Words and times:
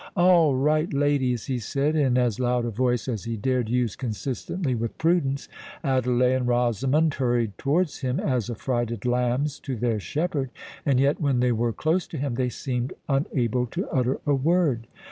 "All 0.17 0.55
right, 0.55 0.91
ladies," 0.91 1.45
he 1.45 1.59
said, 1.59 1.95
in 1.95 2.17
as 2.17 2.39
loud 2.39 2.65
a 2.65 2.71
voice 2.71 3.07
as 3.07 3.25
he 3.25 3.37
dared 3.37 3.69
use 3.69 3.95
consistently 3.95 4.73
with 4.73 4.97
prudence. 4.97 5.47
Adelais 5.83 6.33
and 6.33 6.47
Rosamond 6.47 7.13
hurried 7.13 7.55
towards 7.59 7.99
him, 7.99 8.19
as 8.19 8.49
affrighted 8.49 9.05
lambs 9.05 9.59
to 9.59 9.75
their 9.75 9.99
shepherd; 9.99 10.49
and 10.87 10.99
yet, 10.99 11.21
when 11.21 11.39
they 11.39 11.51
were 11.51 11.71
close 11.71 12.07
to 12.07 12.17
him, 12.17 12.33
they 12.33 12.49
seemed 12.49 12.93
unable 13.07 13.67
to 13.67 13.87
utter 13.91 14.19
a 14.25 14.33
word. 14.33 14.87